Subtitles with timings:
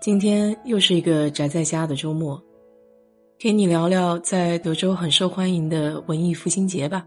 [0.00, 2.40] 今天又是一个宅在家的周末，
[3.36, 7.04] 给你聊聊在德州很受欢迎的文艺复兴节吧。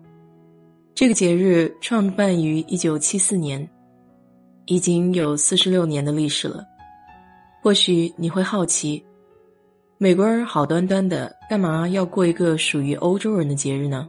[0.94, 3.68] 这个节日创办于一九七四年，
[4.66, 6.66] 已经有四十六年的历史了。
[7.63, 9.02] 或许你会好奇，
[9.98, 14.08] 美国人好端端的，干嘛要过一个属于欧洲人的节日呢？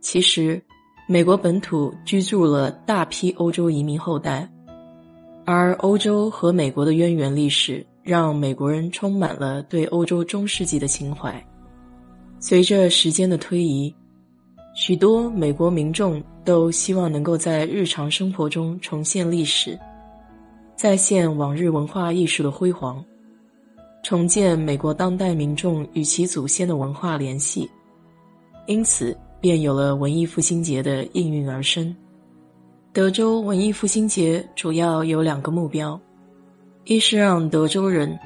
[0.00, 0.60] 其实。
[1.08, 4.50] 美国本土居住了大批欧洲移民后代，
[5.46, 11.42] 而欧洲和美国的渊源历史让美国人充满了对欧洲中世纪的情怀。
[12.40, 13.94] 随着时间的推移，
[14.74, 19.78] 许多美国民众都希望能够在日常生活中重现历史，
[20.76, 23.02] 再现往日文化艺术的辉煌，
[24.02, 27.70] 重建美国当代民众与其祖先的文化联系。
[28.66, 29.16] 因此。
[29.38, 31.94] 便有了文艺复兴节的应运而生。
[32.96, 36.00] 德州文艺复兴节主要有两个目标：
[36.86, 38.18] 一是让德州人，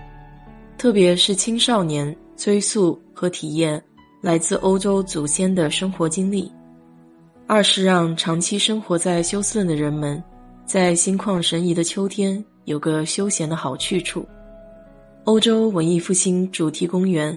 [0.79, 3.83] 特别是青少年追溯和体验
[4.21, 6.49] 来自欧洲祖先的生活经历；
[7.49, 10.23] 二是让长期生活在休斯顿的人们，
[10.65, 14.25] 在心旷神怡的秋天有个休闲的好去处。
[15.25, 17.37] 欧洲文艺复兴主题公园。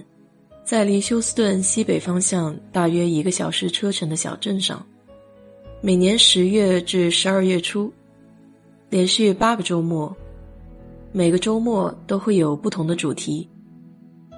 [0.62, 4.86] 在离休斯顿西北方向大约一个小时车程的小镇上，
[5.86, 7.92] 每年十月至十二月初，
[8.88, 10.16] 连续八个周末，
[11.12, 13.46] 每个周末都会有不同的主题，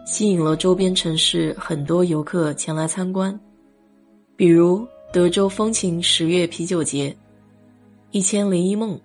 [0.04, 3.38] 吸引了周边城市很多游客前来参观，
[4.34, 7.16] 比如德州风情十月啤酒节、
[8.10, 9.00] 一千零一梦、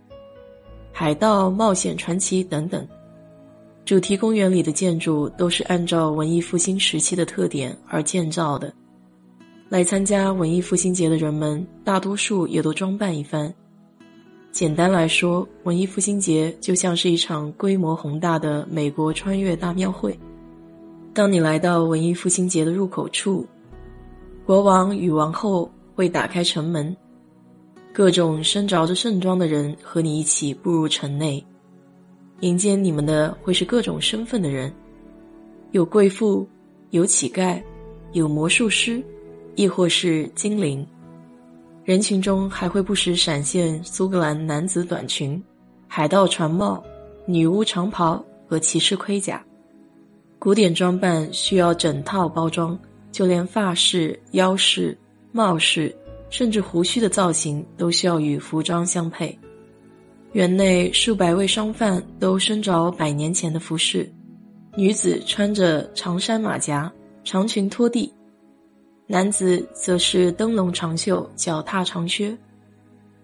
[0.92, 2.88] 海盗冒险传奇等等。
[3.86, 8.74] 主题公园里的建筑都是按照文艺复兴时期的特点而建造的。
[9.72, 13.52] 来参加文艺复兴节的人们，大多数也都装扮一番。
[14.52, 20.20] 简单来说，文艺复兴节就像是一场规模宏大的美国穿越大庙会。
[21.14, 23.48] 当你来到文艺复兴节的入口处，
[24.46, 26.94] 国王与王后会打开城门，
[27.94, 31.42] 各种身着着盛装的人和你一起步入城内。
[32.42, 34.70] 迎接你们的会是各种身份的人，
[35.72, 36.46] 有贵妇，
[36.90, 37.64] 有乞丐，
[38.12, 39.02] 有魔术师，
[39.56, 40.86] 亦或是精灵。
[41.84, 45.42] 人群中还会不时闪现苏格兰男子短裙、
[45.88, 46.84] 海盗船帽、
[47.26, 49.44] 女巫长袍和骑士盔甲。
[50.38, 52.78] 古典装扮需要整套包装，
[53.12, 54.98] 就连发饰、腰饰、
[55.32, 55.96] 帽饰，
[56.30, 59.38] 甚至胡须的造型都需要与服装相配。
[60.34, 64.10] 园内数百位商贩都身着百年前的服饰，
[64.76, 66.92] 女子穿着长衫马甲、
[67.24, 68.12] 长裙拖地，
[69.12, 72.34] 男子则是灯笼长袖、脚踏长靴，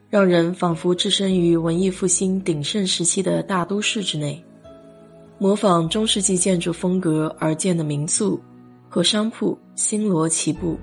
[0.09, 4.43] 让人仿佛置身于文艺复兴鼎盛时期的大都市之内。
[5.37, 8.37] 模仿中世纪建筑风格而建的民宿
[8.89, 10.77] 和商铺星罗棋布，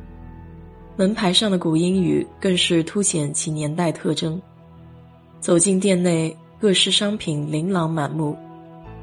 [0.97, 4.41] 门牌上的古英语更是凸显其年代特征。
[5.39, 8.35] 走进店内，各式商品琳琅满目，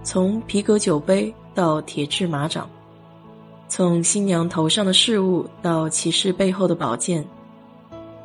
[0.02, 2.68] 从皮革酒杯到铁制马掌，
[3.74, 7.26] 从新娘头上的饰物到骑士背后的宝剑。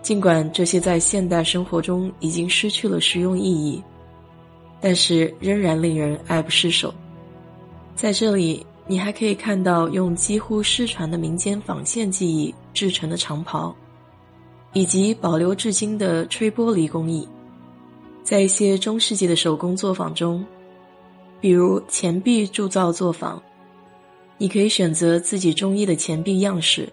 [0.02, 3.80] 尽管这些在现代生活中已经失去了实用意义，
[4.80, 6.92] 但是仍然令人爱不释手。
[7.94, 13.72] 在这里，你还可以看到用几乎失传的民间纺线技艺制成的长袍，
[14.72, 17.26] 以及保留至今的吹玻璃工艺。
[18.24, 20.44] 在一些中世纪的手工作坊中，
[21.41, 23.41] 比如钱币铸造作坊，
[24.38, 26.88] 你可以选择自己中意的钱币样式，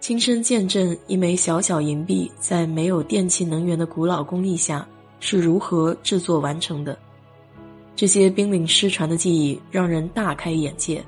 [0.00, 4.86] 亲身见证一枚小小银币在没有电气能源的古老工艺下
[5.20, 6.98] 是如何制作完成的。
[7.94, 11.04] 这些濒临失传的技艺让人大开眼界。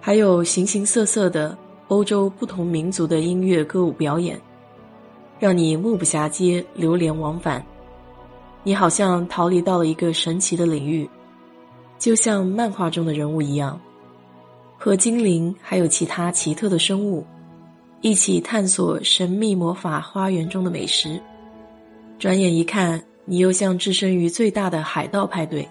[0.00, 1.56] 还有形形色色的
[1.88, 4.40] 欧洲不同民族的音乐歌舞表演，
[5.40, 7.64] 让你目不暇接，流连忘返。
[8.62, 11.08] 你好像逃离到了一个神奇的领域，
[11.98, 13.80] 就像漫画中的人物一样，
[14.78, 17.24] 和精灵还有其他奇特的生物
[18.02, 21.20] 一起探索神秘魔法花园中的美食。
[22.18, 25.68] 转眼一看，你又像置身于最大的海盗派对，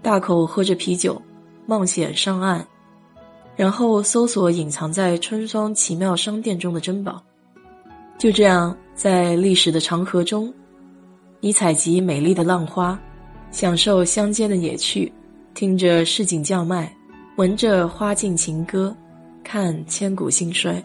[0.00, 1.20] 大口喝着啤酒，
[1.66, 2.64] 冒险上岸，
[3.56, 7.22] 然后搜索隐藏在春霜奇妙商店中的珍宝。
[8.16, 10.52] 就这样，在历史的长河中，
[11.40, 12.98] 你采集美丽的浪花，
[13.50, 15.12] 享受乡间的野趣，
[15.52, 16.92] 听着市井叫卖，
[17.36, 18.96] 闻着花径情歌，
[19.42, 20.80] 看千古兴衰，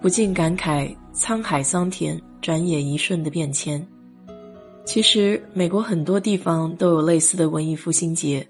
[0.00, 3.80] 不禁感慨沧海桑田，转眼一瞬的变迁。
[4.84, 8.44] 其实，美国很多地方都有类似的文艺复兴节，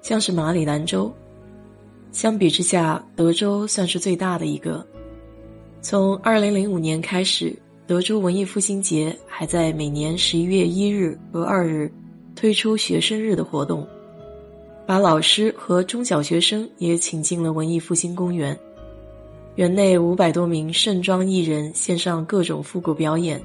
[0.00, 1.12] 像是马里兰州。
[2.10, 4.84] 相比之下，德州算是最大的一个。
[5.82, 7.54] 从二零零五年开始，
[7.86, 11.92] 德州文艺复兴节还在每年十一月一日和二日
[12.34, 13.86] 推出学生日的活动，
[14.90, 18.58] 把老师和中小学生也请进了文艺复兴公园。
[19.54, 23.40] 园内五百多名盛装艺人献上各种复古表演，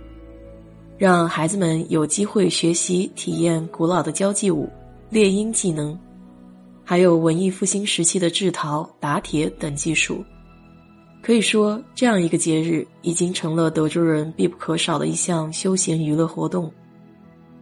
[0.97, 4.68] 让孩子们有机会学习体验古老的交际舞、
[5.12, 5.95] 猎鹰技能，
[6.83, 10.25] 还有文艺复兴时期的制陶、打铁等技术。
[11.21, 16.74] 可以说，这样一个节日已经成了德州人必不可少的一项休闲娱乐活动。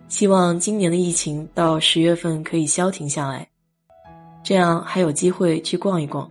[0.07, 3.45] 希望今年的疫情到十月份可以消停下来，
[4.43, 6.29] 这样还有机会去逛一逛。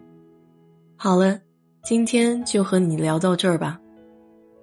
[0.97, 1.41] 好了，
[1.83, 3.81] 今天就和你聊到这儿吧。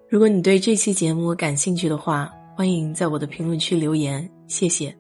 [0.07, 4.99] 如果你对这期节目感兴趣的话，欢迎在我的评论区留言，谢谢。